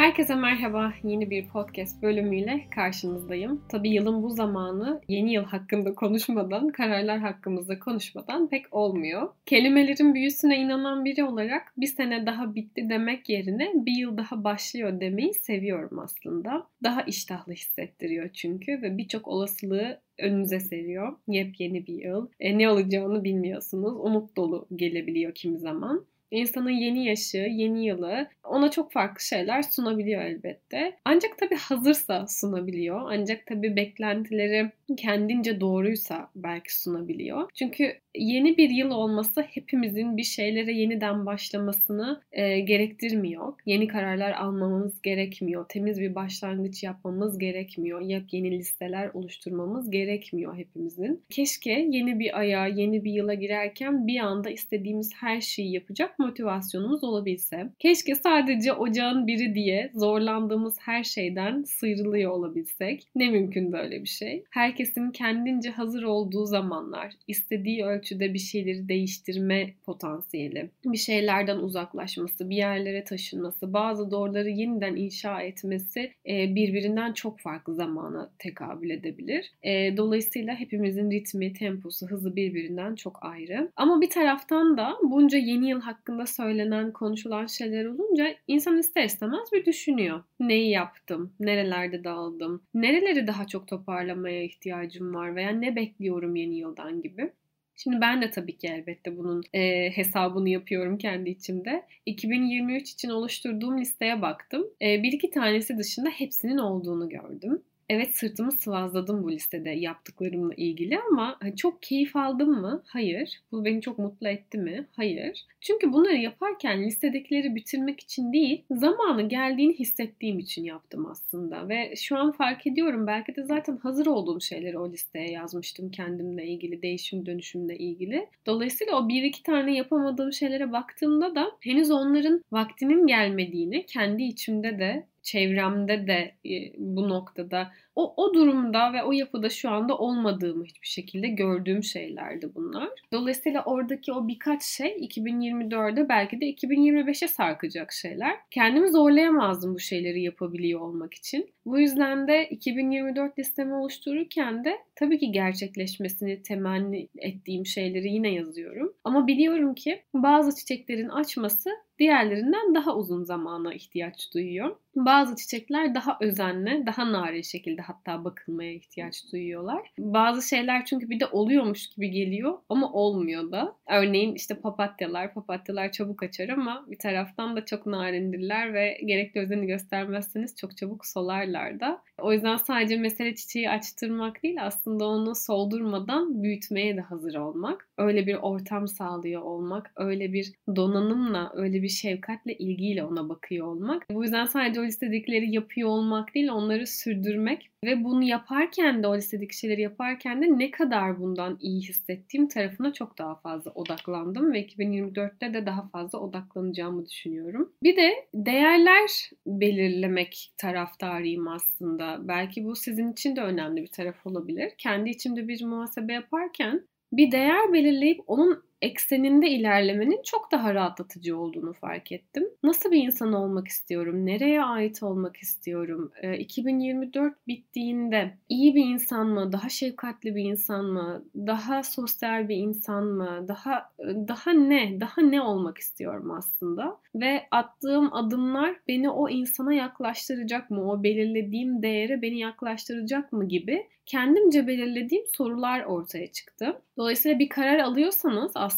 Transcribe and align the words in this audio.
Herkese 0.00 0.34
merhaba. 0.34 0.92
Yeni 1.04 1.30
bir 1.30 1.48
podcast 1.48 2.02
bölümüyle 2.02 2.60
karşınızdayım. 2.74 3.64
Tabii 3.68 3.90
yılın 3.90 4.22
bu 4.22 4.30
zamanı 4.30 5.00
yeni 5.08 5.32
yıl 5.32 5.44
hakkında 5.44 5.94
konuşmadan, 5.94 6.68
kararlar 6.68 7.18
hakkımızda 7.18 7.78
konuşmadan 7.78 8.48
pek 8.48 8.74
olmuyor. 8.74 9.28
Kelimelerin 9.46 10.14
büyüsüne 10.14 10.58
inanan 10.58 11.04
biri 11.04 11.24
olarak 11.24 11.72
bir 11.76 11.86
sene 11.86 12.26
daha 12.26 12.54
bitti 12.54 12.86
demek 12.90 13.28
yerine 13.28 13.72
bir 13.74 13.92
yıl 13.92 14.16
daha 14.16 14.44
başlıyor 14.44 15.00
demeyi 15.00 15.34
seviyorum 15.34 15.98
aslında. 15.98 16.66
Daha 16.84 17.02
iştahlı 17.02 17.52
hissettiriyor 17.52 18.28
çünkü 18.32 18.82
ve 18.82 18.98
birçok 18.98 19.28
olasılığı 19.28 20.00
önünüze 20.18 20.60
seriyor. 20.60 21.16
Yepyeni 21.28 21.86
bir 21.86 22.04
yıl. 22.04 22.28
E, 22.40 22.58
ne 22.58 22.70
olacağını 22.70 23.24
bilmiyorsunuz. 23.24 23.92
Umut 23.96 24.36
dolu 24.36 24.66
gelebiliyor 24.76 25.34
kimi 25.34 25.58
zaman 25.58 26.06
insanın 26.30 26.70
yeni 26.70 27.04
yaşı, 27.04 27.38
yeni 27.38 27.86
yılı 27.86 28.28
ona 28.44 28.70
çok 28.70 28.92
farklı 28.92 29.24
şeyler 29.24 29.62
sunabiliyor 29.62 30.22
elbette. 30.22 30.96
Ancak 31.04 31.38
tabii 31.38 31.56
hazırsa 31.56 32.26
sunabiliyor. 32.28 33.00
Ancak 33.12 33.46
tabii 33.46 33.76
beklentileri 33.76 34.70
kendince 34.96 35.60
doğruysa 35.60 36.30
belki 36.36 36.80
sunabiliyor. 36.80 37.50
Çünkü 37.54 37.92
yeni 38.14 38.56
bir 38.56 38.70
yıl 38.70 38.90
olması 38.90 39.42
hepimizin 39.42 40.16
bir 40.16 40.22
şeylere 40.22 40.72
yeniden 40.72 41.26
başlamasını 41.26 42.20
e, 42.32 42.60
gerektirmiyor. 42.60 43.52
Yeni 43.66 43.88
kararlar 43.88 44.32
almamız 44.32 45.02
gerekmiyor. 45.02 45.68
Temiz 45.68 46.00
bir 46.00 46.14
başlangıç 46.14 46.82
yapmamız 46.82 47.38
gerekmiyor. 47.38 48.00
Yepyeni 48.00 48.50
listeler 48.50 49.10
oluşturmamız 49.14 49.90
gerekmiyor 49.90 50.56
hepimizin. 50.56 51.22
Keşke 51.30 51.86
yeni 51.90 52.18
bir 52.18 52.38
aya, 52.38 52.66
yeni 52.66 53.04
bir 53.04 53.12
yıla 53.12 53.34
girerken 53.34 54.06
bir 54.06 54.20
anda 54.20 54.50
istediğimiz 54.50 55.10
her 55.20 55.40
şeyi 55.40 55.72
yapacak 55.72 56.18
motivasyonumuz 56.20 57.04
olabilse. 57.04 57.70
Keşke 57.78 58.14
sadece 58.14 58.72
ocağın 58.72 59.26
biri 59.26 59.54
diye 59.54 59.90
zorlandığımız 59.94 60.76
her 60.80 61.04
şeyden 61.04 61.62
sıyrılıyor 61.62 62.30
olabilsek. 62.30 63.06
Ne 63.14 63.30
mümkün 63.30 63.72
böyle 63.72 64.02
bir 64.02 64.08
şey. 64.08 64.44
Herkesin 64.50 65.10
kendince 65.10 65.70
hazır 65.70 66.02
olduğu 66.02 66.46
zamanlar, 66.46 67.12
istediği 67.28 67.84
ölçüde 67.84 68.34
bir 68.34 68.38
şeyleri 68.38 68.88
değiştirme 68.88 69.74
potansiyeli, 69.86 70.70
bir 70.84 70.98
şeylerden 70.98 71.56
uzaklaşması, 71.56 72.50
bir 72.50 72.56
yerlere 72.56 73.04
taşınması, 73.04 73.72
bazı 73.72 74.10
doğruları 74.10 74.50
yeniden 74.50 74.96
inşa 74.96 75.40
etmesi 75.40 76.12
e, 76.28 76.54
birbirinden 76.54 77.12
çok 77.12 77.40
farklı 77.40 77.74
zamana 77.74 78.30
tekabül 78.38 78.90
edebilir. 78.90 79.52
E, 79.62 79.96
dolayısıyla 79.96 80.54
hepimizin 80.54 81.10
ritmi, 81.10 81.52
temposu, 81.52 82.06
hızı 82.06 82.36
birbirinden 82.36 82.94
çok 82.94 83.24
ayrı. 83.24 83.70
Ama 83.76 84.00
bir 84.00 84.10
taraftan 84.10 84.76
da 84.76 84.96
bunca 85.02 85.38
yeni 85.38 85.68
yıl 85.68 85.80
hakkında 85.80 86.09
söylenen, 86.26 86.92
konuşulan 86.92 87.46
şeyler 87.46 87.84
olunca 87.84 88.34
insan 88.48 88.78
ister 88.78 89.04
istemez 89.04 89.52
bir 89.52 89.64
düşünüyor. 89.64 90.22
Neyi 90.40 90.70
yaptım? 90.70 91.34
Nerelerde 91.40 92.04
dağıldım? 92.04 92.62
Nereleri 92.74 93.26
daha 93.26 93.46
çok 93.46 93.68
toparlamaya 93.68 94.42
ihtiyacım 94.42 95.14
var 95.14 95.36
veya 95.36 95.50
ne 95.50 95.76
bekliyorum 95.76 96.36
yeni 96.36 96.56
yıldan 96.58 97.02
gibi. 97.02 97.32
Şimdi 97.76 98.00
ben 98.00 98.22
de 98.22 98.30
tabii 98.30 98.56
ki 98.56 98.66
elbette 98.66 99.16
bunun 99.18 99.42
e, 99.52 99.90
hesabını 99.90 100.48
yapıyorum 100.48 100.98
kendi 100.98 101.30
içimde. 101.30 101.86
2023 102.06 102.90
için 102.90 103.08
oluşturduğum 103.10 103.80
listeye 103.80 104.22
baktım. 104.22 104.66
E, 104.82 105.02
bir 105.02 105.12
iki 105.12 105.30
tanesi 105.30 105.78
dışında 105.78 106.08
hepsinin 106.08 106.58
olduğunu 106.58 107.08
gördüm 107.08 107.62
evet 107.90 108.16
sırtımı 108.16 108.52
sıvazladım 108.52 109.22
bu 109.22 109.32
listede 109.32 109.70
yaptıklarımla 109.70 110.54
ilgili 110.56 110.98
ama 111.10 111.36
hani, 111.40 111.56
çok 111.56 111.82
keyif 111.82 112.16
aldım 112.16 112.50
mı? 112.50 112.82
Hayır. 112.86 113.40
Bu 113.52 113.64
beni 113.64 113.80
çok 113.80 113.98
mutlu 113.98 114.28
etti 114.28 114.58
mi? 114.58 114.86
Hayır. 114.96 115.46
Çünkü 115.60 115.92
bunları 115.92 116.16
yaparken 116.16 116.84
listedekileri 116.84 117.54
bitirmek 117.54 118.00
için 118.00 118.32
değil, 118.32 118.64
zamanı 118.70 119.28
geldiğini 119.28 119.74
hissettiğim 119.78 120.38
için 120.38 120.64
yaptım 120.64 121.06
aslında. 121.06 121.68
Ve 121.68 121.96
şu 121.96 122.18
an 122.18 122.32
fark 122.32 122.66
ediyorum 122.66 123.06
belki 123.06 123.36
de 123.36 123.42
zaten 123.42 123.76
hazır 123.76 124.06
olduğum 124.06 124.40
şeyleri 124.40 124.78
o 124.78 124.92
listeye 124.92 125.30
yazmıştım 125.30 125.90
kendimle 125.90 126.46
ilgili, 126.46 126.82
değişim 126.82 127.26
dönüşümle 127.26 127.78
ilgili. 127.78 128.28
Dolayısıyla 128.46 128.96
o 128.98 129.08
bir 129.08 129.22
iki 129.22 129.42
tane 129.42 129.76
yapamadığım 129.76 130.32
şeylere 130.32 130.72
baktığımda 130.72 131.34
da 131.34 131.52
henüz 131.60 131.90
onların 131.90 132.44
vaktinin 132.52 133.06
gelmediğini 133.06 133.86
kendi 133.86 134.22
içimde 134.22 134.78
de 134.78 135.06
çevremde 135.22 136.06
de 136.06 136.34
e, 136.50 136.72
bu 136.78 137.08
noktada 137.08 137.72
o, 137.96 138.14
o 138.16 138.34
durumda 138.34 138.92
ve 138.92 139.02
o 139.02 139.12
yapıda 139.12 139.50
şu 139.50 139.70
anda 139.70 139.98
olmadığımı 139.98 140.64
hiçbir 140.64 140.86
şekilde 140.86 141.28
gördüğüm 141.28 141.82
şeylerdi 141.82 142.54
bunlar. 142.54 142.88
Dolayısıyla 143.12 143.64
oradaki 143.64 144.12
o 144.12 144.28
birkaç 144.28 144.62
şey 144.62 144.88
2024'de 144.88 146.08
belki 146.08 146.40
de 146.40 146.44
2025'e 146.44 147.28
sarkacak 147.28 147.92
şeyler. 147.92 148.36
Kendimi 148.50 148.90
zorlayamazdım 148.90 149.74
bu 149.74 149.78
şeyleri 149.78 150.22
yapabiliyor 150.22 150.80
olmak 150.80 151.14
için. 151.14 151.50
Bu 151.64 151.80
yüzden 151.80 152.28
de 152.28 152.48
2024 152.48 153.38
listemi 153.38 153.74
oluştururken 153.74 154.64
de 154.64 154.78
tabii 154.94 155.18
ki 155.18 155.32
gerçekleşmesini 155.32 156.42
temenni 156.42 157.08
ettiğim 157.18 157.66
şeyleri 157.66 158.08
yine 158.08 158.32
yazıyorum. 158.32 158.94
Ama 159.04 159.26
biliyorum 159.26 159.74
ki 159.74 160.02
bazı 160.14 160.56
çiçeklerin 160.56 161.08
açması 161.08 161.70
diğerlerinden 162.00 162.74
daha 162.74 162.96
uzun 162.96 163.24
zamana 163.24 163.74
ihtiyaç 163.74 164.34
duyuyor. 164.34 164.76
Bazı 164.96 165.36
çiçekler 165.36 165.94
daha 165.94 166.18
özenli, 166.20 166.86
daha 166.86 167.12
narin 167.12 167.42
şekilde 167.42 167.82
hatta 167.82 168.24
bakılmaya 168.24 168.72
ihtiyaç 168.72 169.32
duyuyorlar. 169.32 169.92
Bazı 169.98 170.48
şeyler 170.48 170.84
çünkü 170.84 171.10
bir 171.10 171.20
de 171.20 171.26
oluyormuş 171.26 171.90
gibi 171.90 172.10
geliyor 172.10 172.58
ama 172.68 172.92
olmuyor 172.92 173.52
da. 173.52 173.76
Örneğin 173.90 174.34
işte 174.34 174.54
papatyalar, 174.54 175.34
papatyalar 175.34 175.92
çabuk 175.92 176.22
açar 176.22 176.48
ama 176.48 176.84
bir 176.88 176.98
taraftan 176.98 177.56
da 177.56 177.64
çok 177.64 177.86
narindirler 177.86 178.74
ve 178.74 179.00
gerekli 179.04 179.40
özeni 179.40 179.66
göstermezseniz 179.66 180.56
çok 180.56 180.76
çabuk 180.76 181.06
solarlar 181.06 181.80
da. 181.80 182.02
O 182.18 182.32
yüzden 182.32 182.56
sadece 182.56 182.96
mesele 182.96 183.34
çiçeği 183.34 183.70
açtırmak 183.70 184.42
değil 184.42 184.56
aslında 184.66 185.04
onu 185.04 185.34
soldurmadan 185.34 186.42
büyütmeye 186.42 186.96
de 186.96 187.00
hazır 187.00 187.34
olmak. 187.34 187.88
Öyle 188.00 188.26
bir 188.26 188.34
ortam 188.34 188.88
sağlıyor 188.88 189.42
olmak, 189.42 189.92
öyle 189.96 190.32
bir 190.32 190.52
donanımla, 190.76 191.52
öyle 191.54 191.82
bir 191.82 191.88
şefkatle, 191.88 192.54
ilgiyle 192.54 193.04
ona 193.04 193.28
bakıyor 193.28 193.66
olmak. 193.66 194.06
Bu 194.10 194.22
yüzden 194.22 194.46
sadece 194.46 194.80
o 194.80 194.84
istedikleri 194.84 195.54
yapıyor 195.54 195.88
olmak 195.88 196.34
değil, 196.34 196.48
onları 196.48 196.86
sürdürmek 196.86 197.70
ve 197.84 198.04
bunu 198.04 198.22
yaparken 198.22 199.02
de 199.02 199.06
o 199.06 199.16
listedeki 199.16 199.58
şeyleri 199.58 199.80
yaparken 199.80 200.42
de 200.42 200.58
ne 200.58 200.70
kadar 200.70 201.20
bundan 201.20 201.58
iyi 201.60 201.80
hissettiğim 201.80 202.48
tarafına 202.48 202.92
çok 202.92 203.18
daha 203.18 203.34
fazla 203.34 203.70
odaklandım 203.70 204.52
ve 204.52 204.66
2024'te 204.66 205.54
de 205.54 205.66
daha 205.66 205.88
fazla 205.88 206.18
odaklanacağımı 206.18 207.06
düşünüyorum. 207.06 207.72
Bir 207.82 207.96
de 207.96 208.28
değerler 208.34 209.30
belirlemek 209.46 210.52
taraftarıyım 210.56 211.48
aslında. 211.48 212.28
Belki 212.28 212.64
bu 212.64 212.76
sizin 212.76 213.12
için 213.12 213.36
de 213.36 213.40
önemli 213.40 213.82
bir 213.82 213.90
taraf 213.90 214.26
olabilir. 214.26 214.72
Kendi 214.78 215.10
içimde 215.10 215.48
bir 215.48 215.64
muhasebe 215.64 216.12
yaparken 216.12 216.82
bir 217.12 217.32
değer 217.32 217.72
belirleyip 217.72 218.20
onun 218.26 218.64
ekseninde 218.82 219.48
ilerlemenin 219.48 220.22
çok 220.24 220.52
daha 220.52 220.74
rahatlatıcı 220.74 221.38
olduğunu 221.38 221.72
fark 221.72 222.12
ettim. 222.12 222.48
Nasıl 222.62 222.90
bir 222.90 223.02
insan 223.02 223.32
olmak 223.32 223.68
istiyorum? 223.68 224.26
Nereye 224.26 224.62
ait 224.62 225.02
olmak 225.02 225.36
istiyorum? 225.36 226.12
E, 226.22 226.30
ee, 226.30 226.38
2024 226.38 227.46
bittiğinde 227.48 228.34
iyi 228.48 228.74
bir 228.74 228.84
insan 228.84 229.26
mı? 229.26 229.52
Daha 229.52 229.68
şefkatli 229.68 230.34
bir 230.34 230.44
insan 230.44 230.84
mı? 230.84 231.24
Daha 231.36 231.82
sosyal 231.82 232.48
bir 232.48 232.56
insan 232.56 233.04
mı? 233.04 233.44
Daha 233.48 233.92
daha 234.28 234.50
ne? 234.50 235.00
Daha 235.00 235.22
ne 235.22 235.42
olmak 235.42 235.78
istiyorum 235.78 236.30
aslında? 236.30 236.96
Ve 237.14 237.46
attığım 237.50 238.14
adımlar 238.14 238.76
beni 238.88 239.10
o 239.10 239.28
insana 239.28 239.74
yaklaştıracak 239.74 240.70
mı? 240.70 240.90
O 240.90 241.02
belirlediğim 241.02 241.82
değere 241.82 242.22
beni 242.22 242.38
yaklaştıracak 242.38 243.32
mı 243.32 243.48
gibi 243.48 243.86
kendimce 244.10 244.66
belirlediğim 244.66 245.26
sorular 245.26 245.84
ortaya 245.84 246.32
çıktı. 246.32 246.82
Dolayısıyla 246.96 247.38
bir 247.38 247.48
karar 247.48 247.78
alıyorsanız 247.78 248.52
aslında 248.54 248.69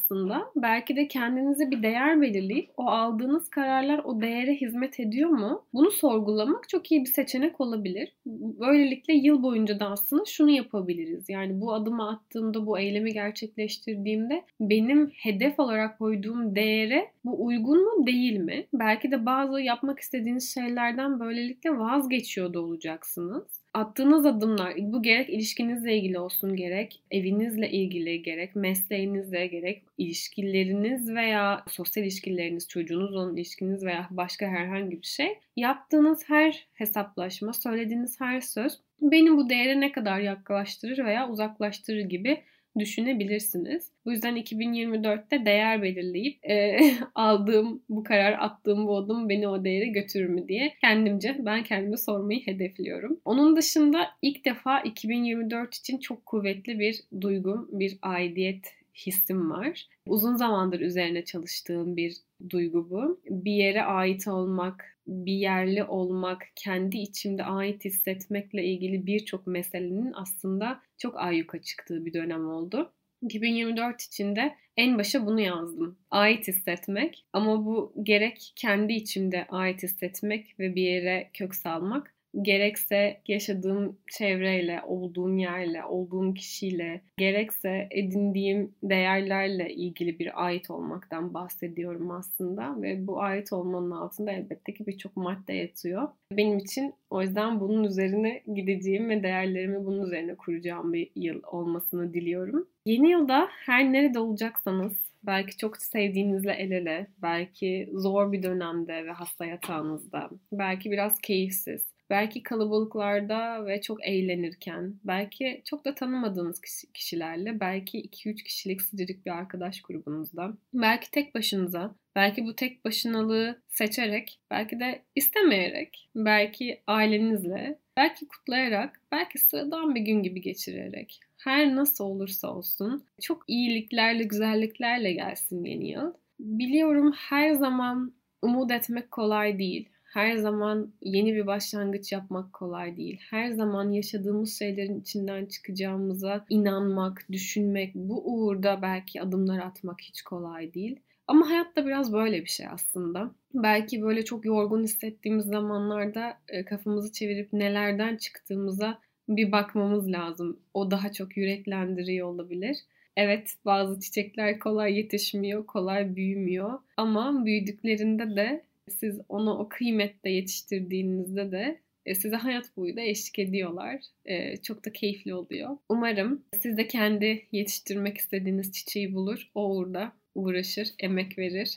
belki 0.56 0.96
de 0.96 1.08
kendinize 1.08 1.70
bir 1.70 1.82
değer 1.82 2.20
belirleyip 2.20 2.70
o 2.76 2.86
aldığınız 2.86 3.50
kararlar 3.50 3.98
o 4.04 4.20
değere 4.20 4.54
hizmet 4.54 5.00
ediyor 5.00 5.30
mu? 5.30 5.64
Bunu 5.72 5.90
sorgulamak 5.90 6.68
çok 6.68 6.92
iyi 6.92 7.00
bir 7.00 7.10
seçenek 7.10 7.60
olabilir. 7.60 8.12
Böylelikle 8.60 9.14
yıl 9.14 9.42
boyunca 9.42 9.80
da 9.80 9.90
aslında 9.90 10.24
şunu 10.24 10.50
yapabiliriz. 10.50 11.28
Yani 11.28 11.60
bu 11.60 11.74
adımı 11.74 12.08
attığımda, 12.08 12.66
bu 12.66 12.78
eylemi 12.78 13.12
gerçekleştirdiğimde 13.12 14.44
benim 14.60 15.10
hedef 15.14 15.58
olarak 15.58 15.98
koyduğum 15.98 16.56
değere 16.56 17.10
bu 17.24 17.44
uygun 17.44 17.84
mu 17.84 18.06
değil 18.06 18.36
mi? 18.36 18.66
Belki 18.72 19.10
de 19.10 19.26
bazı 19.26 19.60
yapmak 19.60 19.98
istediğiniz 19.98 20.54
şeylerden 20.54 21.20
böylelikle 21.20 21.78
vazgeçiyor 21.78 22.54
da 22.54 22.60
olacaksınız 22.60 23.61
attığınız 23.74 24.26
adımlar 24.26 24.74
bu 24.78 25.02
gerek 25.02 25.30
ilişkinizle 25.30 25.96
ilgili 25.96 26.18
olsun 26.18 26.56
gerek 26.56 27.02
evinizle 27.10 27.70
ilgili 27.70 28.22
gerek 28.22 28.56
mesleğinizle 28.56 29.46
gerek 29.46 29.82
ilişkileriniz 29.98 31.14
veya 31.14 31.64
sosyal 31.68 32.04
ilişkileriniz 32.04 32.68
çocuğunuz 32.68 33.14
olan 33.14 33.36
ilişkiniz 33.36 33.84
veya 33.84 34.08
başka 34.10 34.46
herhangi 34.46 35.02
bir 35.02 35.06
şey. 35.06 35.38
Yaptığınız 35.56 36.28
her 36.28 36.66
hesaplaşma 36.74 37.52
söylediğiniz 37.52 38.20
her 38.20 38.40
söz 38.40 38.80
beni 39.00 39.36
bu 39.36 39.50
değere 39.50 39.80
ne 39.80 39.92
kadar 39.92 40.20
yaklaştırır 40.20 41.04
veya 41.04 41.28
uzaklaştırır 41.28 42.00
gibi 42.00 42.42
düşünebilirsiniz. 42.78 43.90
Bu 44.04 44.12
yüzden 44.12 44.36
2024'te 44.36 45.44
değer 45.44 45.82
belirleyip 45.82 46.50
e, 46.50 46.78
aldığım 47.14 47.82
bu 47.88 48.04
karar, 48.04 48.36
attığım 48.40 48.86
bu 48.86 48.96
adım 48.96 49.28
beni 49.28 49.48
o 49.48 49.64
değere 49.64 49.86
götürür 49.86 50.28
mü 50.28 50.48
diye 50.48 50.72
kendimce 50.80 51.36
ben 51.38 51.64
kendime 51.64 51.96
sormayı 51.96 52.46
hedefliyorum. 52.46 53.20
Onun 53.24 53.56
dışında 53.56 54.08
ilk 54.22 54.44
defa 54.44 54.80
2024 54.80 55.74
için 55.74 55.98
çok 55.98 56.26
kuvvetli 56.26 56.78
bir 56.78 57.00
duygum, 57.20 57.68
bir 57.72 57.98
aidiyet 58.02 58.74
hissim 58.94 59.50
var. 59.50 59.88
Uzun 60.06 60.36
zamandır 60.36 60.80
üzerine 60.80 61.24
çalıştığım 61.24 61.96
bir 61.96 62.16
duygu 62.50 62.90
bu. 62.90 63.20
Bir 63.28 63.52
yere 63.52 63.82
ait 63.82 64.28
olmak, 64.28 64.91
bir 65.06 65.32
yerli 65.32 65.84
olmak, 65.84 66.42
kendi 66.56 66.98
içimde 66.98 67.44
ait 67.44 67.84
hissetmekle 67.84 68.64
ilgili 68.64 69.06
birçok 69.06 69.46
meselenin 69.46 70.12
aslında 70.14 70.82
çok 70.98 71.16
ayyuka 71.16 71.62
çıktığı 71.62 72.06
bir 72.06 72.12
dönem 72.12 72.48
oldu. 72.48 72.92
2024 73.22 74.02
içinde 74.02 74.56
en 74.76 74.98
başa 74.98 75.26
bunu 75.26 75.40
yazdım. 75.40 75.98
Ait 76.10 76.48
hissetmek 76.48 77.24
ama 77.32 77.66
bu 77.66 77.92
gerek 78.02 78.52
kendi 78.56 78.92
içimde 78.92 79.46
ait 79.48 79.82
hissetmek 79.82 80.58
ve 80.58 80.74
bir 80.74 80.82
yere 80.82 81.30
kök 81.34 81.54
salmak 81.54 82.11
gerekse 82.42 83.20
yaşadığım 83.28 83.98
çevreyle, 84.10 84.80
olduğum 84.86 85.36
yerle, 85.36 85.84
olduğum 85.84 86.34
kişiyle, 86.34 87.00
gerekse 87.16 87.88
edindiğim 87.90 88.74
değerlerle 88.82 89.74
ilgili 89.74 90.18
bir 90.18 90.44
ait 90.44 90.70
olmaktan 90.70 91.34
bahsediyorum 91.34 92.10
aslında 92.10 92.82
ve 92.82 93.06
bu 93.06 93.22
ait 93.22 93.52
olmanın 93.52 93.90
altında 93.90 94.32
elbette 94.32 94.74
ki 94.74 94.86
birçok 94.86 95.16
madde 95.16 95.52
yatıyor. 95.52 96.08
Benim 96.32 96.58
için 96.58 96.94
o 97.10 97.22
yüzden 97.22 97.60
bunun 97.60 97.84
üzerine 97.84 98.42
gideceğim 98.54 99.10
ve 99.10 99.22
değerlerimi 99.22 99.86
bunun 99.86 100.06
üzerine 100.06 100.34
kuracağım 100.34 100.92
bir 100.92 101.10
yıl 101.16 101.42
olmasını 101.46 102.14
diliyorum. 102.14 102.68
Yeni 102.86 103.10
yılda 103.10 103.48
her 103.50 103.92
nerede 103.92 104.18
olacaksanız 104.18 104.92
belki 105.22 105.56
çok 105.56 105.76
sevdiğinizle 105.76 106.52
el 106.52 106.70
ele, 106.70 107.06
belki 107.22 107.88
zor 107.92 108.32
bir 108.32 108.42
dönemde 108.42 109.04
ve 109.04 109.10
hasta 109.10 109.46
yatağınızda, 109.46 110.30
belki 110.52 110.90
biraz 110.90 111.20
keyifsiz, 111.20 111.91
belki 112.10 112.42
kalabalıklarda 112.42 113.66
ve 113.66 113.80
çok 113.80 114.06
eğlenirken, 114.06 114.94
belki 115.04 115.62
çok 115.64 115.84
da 115.84 115.94
tanımadığınız 115.94 116.60
kişilerle, 116.94 117.60
belki 117.60 117.98
2-3 117.98 118.44
kişilik 118.44 118.82
sıcacık 118.82 119.26
bir 119.26 119.30
arkadaş 119.30 119.82
grubunuzda, 119.82 120.52
belki 120.74 121.10
tek 121.10 121.34
başınıza, 121.34 121.94
belki 122.16 122.46
bu 122.46 122.56
tek 122.56 122.84
başınalığı 122.84 123.62
seçerek, 123.68 124.40
belki 124.50 124.80
de 124.80 125.02
istemeyerek, 125.16 126.08
belki 126.16 126.80
ailenizle, 126.86 127.78
belki 127.96 128.28
kutlayarak, 128.28 129.00
belki 129.12 129.38
sıradan 129.38 129.94
bir 129.94 130.00
gün 130.00 130.22
gibi 130.22 130.40
geçirerek, 130.40 131.20
her 131.36 131.76
nasıl 131.76 132.04
olursa 132.04 132.48
olsun 132.48 133.04
çok 133.22 133.44
iyiliklerle, 133.48 134.22
güzelliklerle 134.24 135.12
gelsin 135.12 135.64
yeni 135.64 135.90
yıl. 135.90 136.12
Biliyorum 136.40 137.12
her 137.12 137.52
zaman 137.52 138.12
umut 138.42 138.72
etmek 138.72 139.10
kolay 139.10 139.58
değil. 139.58 139.88
Her 140.12 140.36
zaman 140.36 140.92
yeni 141.02 141.34
bir 141.34 141.46
başlangıç 141.46 142.12
yapmak 142.12 142.52
kolay 142.52 142.96
değil. 142.96 143.20
Her 143.30 143.50
zaman 143.50 143.90
yaşadığımız 143.90 144.58
şeylerin 144.58 145.00
içinden 145.00 145.46
çıkacağımıza 145.46 146.44
inanmak, 146.48 147.26
düşünmek, 147.32 147.94
bu 147.94 148.22
uğurda 148.24 148.82
belki 148.82 149.22
adımlar 149.22 149.58
atmak 149.58 150.00
hiç 150.00 150.22
kolay 150.22 150.74
değil. 150.74 151.00
Ama 151.26 151.50
hayatta 151.50 151.86
biraz 151.86 152.12
böyle 152.12 152.40
bir 152.40 152.50
şey 152.50 152.66
aslında. 152.66 153.34
Belki 153.54 154.02
böyle 154.02 154.24
çok 154.24 154.44
yorgun 154.44 154.82
hissettiğimiz 154.84 155.44
zamanlarda 155.44 156.38
e, 156.48 156.64
kafamızı 156.64 157.12
çevirip 157.12 157.52
nelerden 157.52 158.16
çıktığımıza 158.16 158.98
bir 159.28 159.52
bakmamız 159.52 160.12
lazım. 160.12 160.60
O 160.74 160.90
daha 160.90 161.12
çok 161.12 161.36
yüreklendiriyor 161.36 162.28
olabilir. 162.28 162.76
Evet 163.16 163.54
bazı 163.64 164.00
çiçekler 164.00 164.58
kolay 164.58 164.96
yetişmiyor, 164.96 165.66
kolay 165.66 166.16
büyümüyor. 166.16 166.78
Ama 166.96 167.44
büyüdüklerinde 167.44 168.36
de 168.36 168.64
siz 168.90 169.20
onu 169.28 169.58
o 169.58 169.68
kıymetle 169.68 170.30
yetiştirdiğinizde 170.30 171.52
de 171.52 171.80
e, 172.06 172.14
size 172.14 172.36
hayat 172.36 172.76
boyu 172.76 172.96
da 172.96 173.00
eşlik 173.00 173.38
ediyorlar. 173.38 174.00
E, 174.24 174.56
çok 174.56 174.84
da 174.84 174.92
keyifli 174.92 175.34
oluyor. 175.34 175.76
Umarım 175.88 176.44
siz 176.62 176.76
de 176.76 176.88
kendi 176.88 177.46
yetiştirmek 177.52 178.18
istediğiniz 178.18 178.72
çiçeği 178.72 179.14
bulur. 179.14 179.50
O 179.54 179.76
uğurda 179.76 180.12
uğraşır, 180.34 180.88
emek 180.98 181.38
verir 181.38 181.76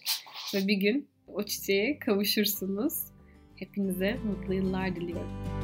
ve 0.56 0.68
bir 0.68 0.78
gün 0.78 1.07
o 1.28 1.44
çiçeğe 1.44 2.00
kavuşursunuz. 2.00 2.94
Hepinize 3.56 4.13
mutlu 4.13 4.54
yıllar 4.54 4.96
diliyorum. 4.96 5.55